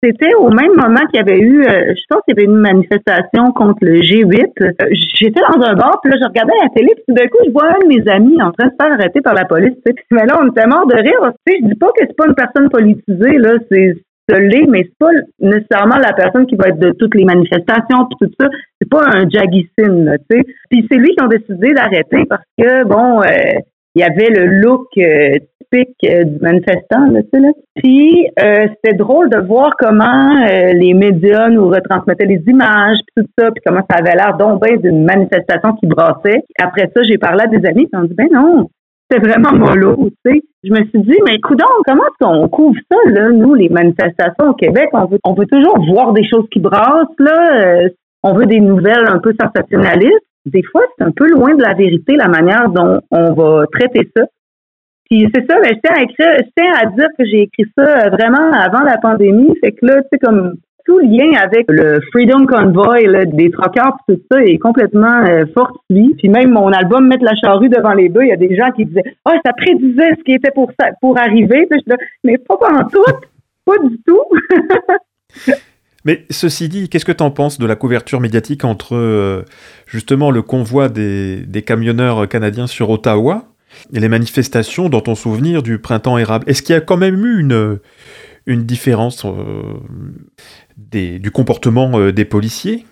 C'était 0.04 0.34
au 0.36 0.50
même 0.50 0.76
moment 0.76 1.06
qu'il 1.10 1.16
y 1.16 1.20
avait 1.20 1.40
eu, 1.40 1.64
euh, 1.64 1.94
je 1.96 2.02
pense 2.10 2.22
qu'il 2.24 2.38
y 2.38 2.40
avait 2.40 2.44
une 2.44 2.60
manifestation 2.60 3.52
contre 3.52 3.80
le 3.82 4.00
G8. 4.00 4.52
Euh, 4.62 4.72
J'étais 4.92 5.42
dans 5.52 5.66
un 5.66 5.74
bar, 5.74 6.00
puis 6.02 6.12
là, 6.12 6.18
je 6.22 6.28
regardais 6.28 6.54
la 6.62 6.70
télé, 6.70 6.94
puis 6.96 7.04
tout 7.08 7.16
d'un 7.16 7.28
coup, 7.28 7.40
je 7.46 7.52
vois 7.52 7.66
un 7.66 7.80
de 7.80 7.88
mes 7.88 8.08
amis 8.08 8.40
en 8.42 8.52
train 8.52 8.68
de 8.68 8.72
se 8.72 8.76
faire 8.80 8.94
arrêter 8.94 9.22
par 9.22 9.34
la 9.34 9.46
police. 9.46 9.74
tu 9.86 9.92
sais. 9.92 9.96
Mais 10.12 10.26
là, 10.26 10.40
on 10.40 10.50
était 10.50 10.68
mort 10.68 10.86
de 10.86 10.96
rire. 10.96 11.34
Tu 11.46 11.54
sais, 11.54 11.60
je 11.62 11.68
dis 11.68 11.76
pas 11.76 11.88
que 11.88 12.06
c'est 12.06 12.16
pas 12.16 12.28
une 12.28 12.36
personne 12.36 12.70
politisée, 12.70 13.38
là, 13.40 13.56
c'est 13.72 13.96
mais 14.68 14.84
c'est 14.84 14.98
pas 15.00 15.12
nécessairement 15.40 15.96
la 15.98 16.12
personne 16.12 16.46
qui 16.48 16.58
va 16.58 16.68
être 16.68 16.80
de 16.80 16.92
toutes 16.92 17.16
les 17.16 17.24
manifestations 17.24 18.08
puis 18.10 18.28
tout 18.28 18.34
ça. 18.40 18.50
C'est 18.80 18.90
pas 18.90 19.04
un 19.06 19.30
jagissine, 19.30 20.04
là, 20.04 20.18
tu 20.18 20.38
sais. 20.38 20.44
Puis 20.70 20.86
c'est 20.92 20.98
lui 20.98 21.16
qui 21.16 21.24
ont 21.24 21.28
décidé 21.28 21.74
d'arrêter 21.74 22.26
parce 22.28 22.44
que 22.58 22.84
bon, 22.84 23.22
euh, 23.22 23.60
il 23.96 24.02
y 24.02 24.04
avait 24.04 24.30
le 24.30 24.46
look 24.62 24.88
euh, 25.74 26.24
du 26.24 26.40
manifestant, 26.42 27.12
là, 27.12 27.22
là. 27.34 27.50
Puis 27.76 28.28
euh, 28.40 28.68
c'était 28.76 28.96
drôle 28.96 29.30
de 29.30 29.40
voir 29.40 29.72
comment 29.78 30.46
euh, 30.46 30.74
les 30.74 30.94
médias 30.94 31.50
nous 31.50 31.68
retransmettaient 31.68 32.26
les 32.26 32.42
images, 32.48 32.98
puis 33.06 33.24
tout 33.24 33.30
ça, 33.38 33.52
puis 33.52 33.62
comment 33.66 33.82
ça 33.90 33.98
avait 33.98 34.16
l'air 34.16 34.38
donc 34.38 34.64
d'une 34.82 35.04
manifestation 35.04 35.74
qui 35.74 35.88
brassait. 35.88 36.44
Après 36.62 36.90
ça, 36.96 37.04
j'ai 37.04 37.18
parlé 37.18 37.44
à 37.44 37.48
des 37.48 37.66
amis, 37.68 37.88
qui 37.88 37.96
ont 37.96 38.04
dit 38.04 38.16
ben 38.16 38.28
non, 38.32 38.70
c'était 39.10 39.26
vraiment 39.26 39.54
mollo, 39.54 40.10
tu 40.26 40.32
sais. 40.32 40.42
Je 40.64 40.72
me 40.72 40.84
suis 40.86 41.00
dit, 41.00 41.18
mais 41.26 41.40
coudonc, 41.40 41.66
comment 41.86 42.04
qu'on 42.20 42.48
couvre 42.50 42.80
ça, 42.92 42.98
là, 43.10 43.30
nous, 43.30 43.54
les 43.54 43.70
manifestations 43.70 44.50
au 44.50 44.54
Québec? 44.54 44.90
On 44.94 45.06
veut, 45.06 45.20
on 45.24 45.34
veut 45.34 45.46
toujours 45.46 45.80
voir 45.86 46.14
des 46.14 46.28
choses 46.28 46.46
qui 46.52 46.60
brassent, 46.60 47.08
là. 47.20 47.88
On 48.24 48.34
veut 48.34 48.48
des 48.48 48.60
nouvelles 48.60 49.08
un 49.08 49.20
peu 49.20 49.34
sensationnalistes. 49.40 50.26
Des 50.46 50.64
fois, 50.64 50.82
c'est 50.98 51.06
un 51.06 51.12
peu 51.12 51.28
loin 51.30 51.56
de 51.56 51.62
la 51.62 51.74
vérité, 51.74 52.16
la 52.16 52.28
manière 52.28 52.70
dont 52.70 53.00
on 53.12 53.34
va 53.34 53.66
traiter 53.72 54.10
ça. 54.16 54.24
Puis 55.10 55.30
c'est 55.34 55.50
ça, 55.50 55.58
mais 55.62 55.74
je 55.74 56.44
tiens 56.58 56.72
à 56.82 56.86
dire 56.86 57.08
que 57.18 57.26
j'ai 57.26 57.44
écrit 57.44 57.66
ça 57.78 58.06
euh, 58.06 58.10
vraiment 58.10 58.52
avant 58.52 58.84
la 58.84 58.98
pandémie. 58.98 59.54
Fait 59.62 59.72
que 59.72 59.86
là, 59.86 60.02
tu 60.02 60.08
sais, 60.12 60.20
comme 60.20 60.56
tout 60.86 61.00
lien 61.00 61.32
avec 61.42 61.66
le 61.68 62.00
Freedom 62.12 62.46
Convoy 62.46 63.06
là, 63.08 63.26
des 63.26 63.52
tout 63.52 64.22
ça 64.32 64.44
est 64.44 64.58
complètement 64.58 65.26
euh, 65.28 65.46
fortuit. 65.54 66.16
Puis 66.18 66.30
même 66.30 66.52
mon 66.52 66.72
album 66.72 67.08
Mettre 67.08 67.26
la 67.26 67.36
charrue 67.36 67.70
devant 67.70 67.94
les 67.94 68.10
bœufs, 68.10 68.24
il 68.24 68.30
y 68.30 68.34
a 68.34 68.38
des 68.38 68.56
gens 68.56 68.72
qui 68.72 68.86
disaient 68.86 69.04
Ah, 69.26 69.36
ça 69.46 69.54
prédisait 69.54 70.16
ce 70.18 70.24
qui 70.24 70.34
était 70.34 70.52
pour 70.52 70.72
ça 70.80 70.90
pour 71.02 71.20
arriver. 71.20 71.68
Je 71.70 71.78
dis, 71.78 71.98
mais 72.24 72.38
pas 72.38 72.56
en 72.56 72.88
tout, 72.88 73.04
pas 73.66 73.78
du 73.84 73.98
tout. 74.06 75.54
Mais 76.06 76.24
ceci 76.30 76.70
dit, 76.70 76.88
qu'est-ce 76.88 77.04
que 77.04 77.12
tu 77.12 77.22
en 77.22 77.32
penses 77.32 77.60
de 77.60 77.66
la 77.66 77.76
couverture 77.76 78.22
médiatique 78.22 78.64
entre 78.64 78.96
euh, 78.96 79.44
justement 79.88 80.32
le 80.32 80.42
convoi 80.42 80.88
des, 80.88 81.64
camionneurs 81.66 82.30
canadiens 82.30 82.66
sur 82.66 82.90
Ottawa 82.90 83.44
les 83.92 84.10
manifestations 84.10 84.90
dans 84.90 85.02
ton 85.02 85.16
souvenir 85.16 85.64
du 85.64 85.80
printemps 85.80 86.18
érable 86.18 86.50
Est-ce 86.50 86.62
qu'il 86.62 86.74
y 86.74 86.78
a 86.78 86.82
quand 86.82 86.98
même 86.98 87.24
eu 87.26 87.40
une, 87.40 87.80
une 88.46 88.64
différence 88.64 89.26
euh, 89.26 89.74
du 90.78 91.32
comportement 91.32 92.00
euh, 92.00 92.12
des 92.12 92.26
policiers? 92.26 92.86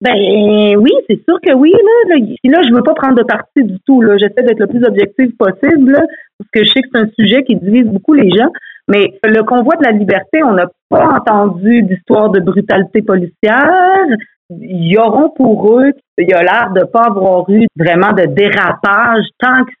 Ben 0.00 0.76
oui, 0.76 0.92
c'est 1.08 1.20
sûr 1.24 1.40
que 1.40 1.52
oui. 1.54 1.72
Là, 1.72 2.14
là, 2.14 2.26
là 2.44 2.62
je 2.68 2.72
veux 2.72 2.82
pas 2.82 2.94
prendre 2.94 3.16
de 3.16 3.24
parti 3.24 3.64
du 3.64 3.78
tout. 3.84 4.02
J'essaie 4.16 4.44
d'être 4.44 4.60
le 4.60 4.68
plus 4.68 4.84
objectif 4.84 5.36
possible 5.36 5.94
parce 6.38 6.50
que 6.52 6.64
je 6.64 6.68
sais 6.68 6.82
que 6.82 6.88
c'est 6.92 7.00
un 7.00 7.10
sujet 7.18 7.42
qui 7.42 7.56
divise 7.56 7.86
beaucoup 7.86 8.14
les 8.14 8.30
gens. 8.30 8.50
Mais 8.88 9.18
le 9.22 9.42
convoi 9.42 9.76
de 9.76 9.84
la 9.84 9.92
liberté, 9.92 10.42
on 10.42 10.52
n'a 10.52 10.66
pas 10.88 11.06
entendu 11.16 11.82
d'histoire 11.82 12.30
de 12.30 12.40
brutalité 12.40 13.02
policière. 13.02 14.06
Ils 14.50 14.98
auront 14.98 15.30
pour 15.30 15.78
eux, 15.78 15.92
il 16.16 16.28
y 16.28 16.32
a 16.32 16.42
l'air 16.42 16.72
de 16.74 16.84
pas 16.84 17.02
avoir 17.02 17.48
eu 17.50 17.66
vraiment 17.76 18.12
de 18.12 18.24
dérapage 18.24 19.26
tant 19.38 19.64
que 19.64 19.72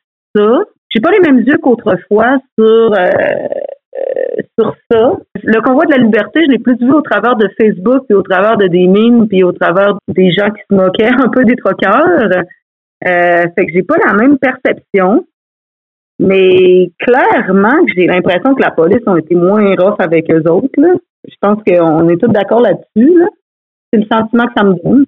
J'ai 0.90 1.00
pas 1.00 1.10
les 1.10 1.20
mêmes 1.20 1.40
yeux 1.40 1.58
qu'autrefois 1.58 2.38
sur 2.58 2.92
euh, 2.92 3.08
euh, 3.98 4.42
sur 4.58 4.74
ça. 4.90 5.12
Le 5.42 5.60
convoi 5.60 5.84
de 5.86 5.90
la 5.90 5.98
liberté, 5.98 6.40
je 6.46 6.50
l'ai 6.50 6.58
plus 6.58 6.78
vu 6.78 6.92
au 6.92 7.02
travers 7.02 7.36
de 7.36 7.48
Facebook, 7.60 8.04
puis 8.06 8.14
au 8.14 8.22
travers 8.22 8.56
de 8.56 8.66
des 8.66 8.86
mimes, 8.86 9.28
puis 9.28 9.42
au 9.42 9.52
travers 9.52 9.94
des 10.08 10.30
gens 10.30 10.50
qui 10.50 10.62
se 10.70 10.74
moquaient 10.74 11.10
un 11.24 11.28
peu 11.28 11.44
des 11.44 11.56
troqueurs. 11.56 12.30
Euh, 13.06 13.42
fait 13.54 13.66
que 13.66 13.72
j'ai 13.72 13.82
pas 13.82 13.96
la 14.06 14.14
même 14.14 14.38
perception. 14.38 15.26
Mais 16.20 16.90
clairement 16.98 17.78
j'ai 17.94 18.06
l'impression 18.06 18.54
que 18.54 18.62
la 18.62 18.72
police 18.72 19.02
ont 19.06 19.16
été 19.16 19.36
moins 19.36 19.74
rough 19.76 20.00
avec 20.00 20.28
eux 20.32 20.42
autres. 20.50 20.68
Là. 20.76 20.94
Je 21.28 21.34
pense 21.40 21.62
qu'on 21.62 22.08
est 22.08 22.16
tous 22.16 22.32
d'accord 22.32 22.60
là-dessus. 22.60 23.18
Là. 23.18 23.26
C'est 23.92 24.00
le 24.00 24.06
sentiment 24.10 24.46
que 24.46 24.52
ça 24.56 24.64
me 24.64 24.74
donne. 24.82 25.04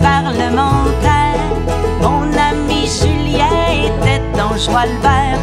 Parlementaire, 0.00 1.50
mon 2.02 2.22
ami 2.50 2.86
Julien 2.86 3.46
était 3.84 4.40
en 4.40 4.56
joie 4.56 4.86
le 4.86 5.00
vert, 5.02 5.38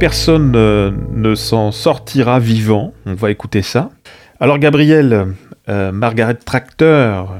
personne 0.00 0.52
ne 0.52 1.34
s'en 1.34 1.70
sortira 1.70 2.40
vivant. 2.40 2.92
On 3.06 3.12
va 3.12 3.30
écouter 3.30 3.60
ça. 3.60 3.90
Alors 4.40 4.58
Gabriel, 4.58 5.26
euh, 5.68 5.92
Margaret 5.92 6.34
Tracteur, 6.34 7.34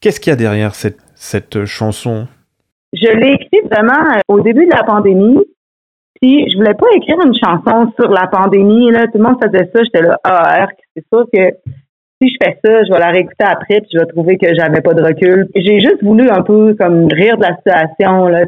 qu'est-ce 0.00 0.18
qu'il 0.18 0.30
y 0.30 0.32
a 0.32 0.36
derrière 0.36 0.74
cette, 0.74 0.98
cette 1.14 1.66
chanson? 1.66 2.26
Je 2.94 3.12
l'ai 3.12 3.34
écrite 3.34 3.70
vraiment 3.70 3.92
euh, 3.92 4.20
au 4.28 4.40
début 4.40 4.64
de 4.64 4.70
la 4.70 4.84
pandémie. 4.84 5.38
Puis 6.22 6.48
je 6.50 6.56
voulais 6.56 6.72
pas 6.72 6.86
écrire 6.96 7.18
une 7.22 7.34
chanson 7.34 7.92
sur 8.00 8.10
la 8.10 8.26
pandémie. 8.26 8.90
Là. 8.90 9.04
Tout 9.08 9.18
le 9.18 9.24
monde 9.24 9.36
faisait 9.44 9.70
ça. 9.74 9.82
J'étais 9.84 10.00
là, 10.00 10.18
ah, 10.24 10.66
c'est 10.96 11.04
sûr 11.12 11.26
que 11.30 11.42
si 12.22 12.30
je 12.30 12.36
fais 12.42 12.58
ça, 12.64 12.84
je 12.84 12.90
vais 12.90 12.98
la 12.98 13.10
réécouter 13.10 13.44
après, 13.44 13.82
puis 13.82 13.90
je 13.92 13.98
vais 13.98 14.06
trouver 14.06 14.38
que 14.38 14.46
j'avais 14.54 14.80
pas 14.80 14.94
de 14.94 15.02
recul. 15.02 15.46
J'ai 15.54 15.80
juste 15.80 16.02
voulu 16.02 16.30
un 16.30 16.40
peu 16.40 16.74
comme 16.80 17.06
rire 17.12 17.36
de 17.36 17.42
la 17.42 17.54
situation. 17.56 18.28
Là. 18.28 18.46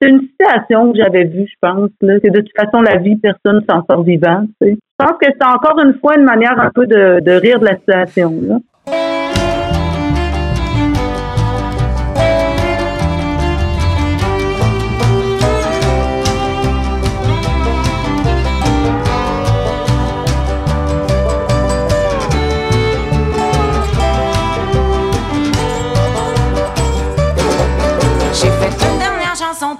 C'est 0.00 0.08
une 0.08 0.20
situation 0.20 0.92
que 0.92 0.98
j'avais 0.98 1.24
vue, 1.24 1.46
je 1.46 1.54
pense. 1.60 1.90
Là. 2.00 2.14
C'est 2.22 2.30
de 2.30 2.40
toute 2.40 2.56
façon 2.56 2.82
la 2.82 2.96
vie, 2.96 3.16
personne 3.16 3.64
s'en 3.68 3.84
sort 3.88 4.02
vivant. 4.02 4.44
Je 4.60 4.74
pense 4.98 5.18
que 5.20 5.26
c'est 5.26 5.46
encore 5.46 5.78
une 5.84 5.94
fois 5.94 6.16
une 6.16 6.24
manière 6.24 6.58
un 6.58 6.70
peu 6.74 6.86
de, 6.86 7.20
de 7.20 7.32
rire 7.32 7.60
de 7.60 7.66
la 7.66 7.76
situation. 7.76 8.32
Là. 8.42 8.58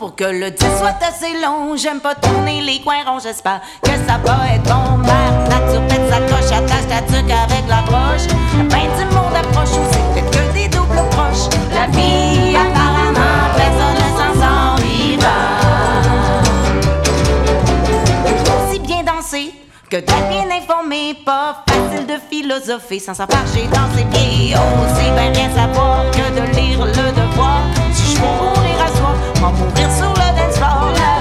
Pour 0.03 0.17
que 0.17 0.25
le 0.25 0.51
disque 0.51 0.79
soit 0.79 0.99
assez 1.01 1.41
long. 1.41 1.77
J'aime 1.77 2.01
pas 2.01 2.17
tourner 2.17 2.61
les 2.61 2.81
coins 2.81 3.05
ronds, 3.07 3.21
j'espère 3.23 3.61
que 3.83 3.91
ça 3.91 4.19
va 4.25 4.53
être 4.53 4.65
bon. 4.65 4.99
Mère 4.99 5.49
nature 5.49 5.87
pète 5.87 6.11
sa 6.11 6.19
coche, 6.23 6.51
attache 6.51 6.89
ta 6.89 7.03
tuque 7.03 7.31
avec 7.31 7.69
la 7.69 7.83
broche. 7.83 8.27
Fin 8.69 8.89
du 8.99 9.05
monde 9.15 9.37
approche, 9.37 9.71
ou 9.71 9.85
c'est 9.93 10.03
peut-être 10.13 10.33
que 10.33 10.53
des 10.55 10.67
doubles 10.67 11.09
proches. 11.13 11.47
La 11.73 11.87
vie, 11.87 12.57
apparemment, 12.57 13.47
personne 13.55 13.99
ne 14.03 14.09
s'en 14.19 14.33
sort 14.43 14.77
vivant. 14.79 15.53
Aussi 18.69 18.81
bien 18.81 19.05
danser 19.05 19.55
que 19.89 19.99
d'être 19.99 20.29
bien 20.31 20.51
informé, 20.51 21.15
pas 21.25 21.63
facile 21.69 22.07
de 22.09 22.19
philosopher 22.29 22.99
sans 22.99 23.15
s'en 23.15 23.29
fâcher 23.29 23.69
dans 23.73 23.89
ses 23.97 24.05
pieds. 24.07 24.57
Aussi 24.57 25.11
bien 25.13 25.33
rien 25.33 25.49
savoir 25.55 26.11
que 26.11 26.27
de 26.41 26.57
lire 26.57 26.85
le 26.87 26.93
devoir. 26.93 27.61
Si 27.95 28.15
je 28.15 28.19
soi, 28.19 28.27
m'en 28.27 28.53
mourir 29.53 29.91
sur 29.97 30.09
le 30.11 30.37
dance 30.37 30.57
floor. 30.57 31.12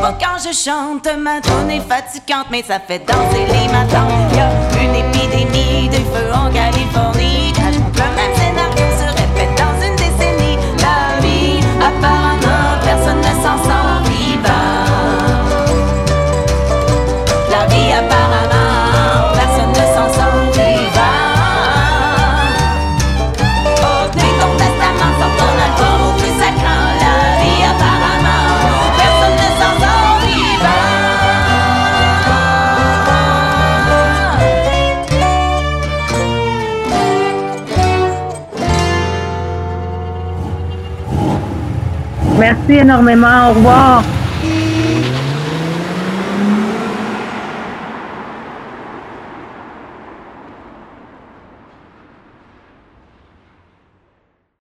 Pas 0.00 0.16
quand 0.18 0.38
je 0.38 0.54
chante. 0.54 1.08
Ma 1.18 1.40
tune 1.40 1.70
est 1.70 1.80
fatigante, 1.80 2.46
mais 2.50 2.62
ça 2.62 2.80
fait 2.80 3.00
danser 3.00 3.46
les 3.46 3.72
matins. 3.72 4.08
Y'a 4.36 4.50
une 4.82 4.94
épidémie 4.94 5.88
de 5.88 5.96
feu 5.96 6.32
en 6.32 6.50
Californie. 6.52 7.39
Merci 42.70 42.82
énormément. 42.82 43.50
Au 43.50 43.54
revoir. 43.54 44.09